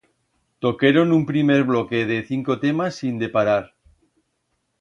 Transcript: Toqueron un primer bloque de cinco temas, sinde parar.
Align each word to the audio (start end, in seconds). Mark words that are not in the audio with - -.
Toqueron 0.65 1.07
un 1.17 1.23
primer 1.31 1.59
bloque 1.69 1.99
de 2.13 2.17
cinco 2.31 2.53
temas, 2.65 2.97
sinde 3.03 3.27
parar. 3.37 3.65